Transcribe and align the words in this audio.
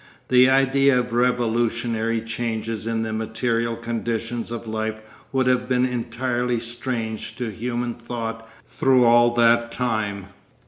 The 0.29 0.49
idea 0.49 0.99
of 0.99 1.13
revolutionary 1.13 2.21
changes 2.21 2.87
in 2.87 3.03
the 3.03 3.13
material 3.13 3.75
conditions 3.75 4.49
of 4.49 4.65
life 4.65 4.99
would 5.31 5.45
have 5.45 5.69
been 5.69 5.85
entirely 5.85 6.59
strange 6.59 7.35
to 7.35 7.51
human 7.51 7.93
thought 7.93 8.49
through 8.67 9.03
all 9.05 9.29
that 9.35 9.71
time. 9.71 10.29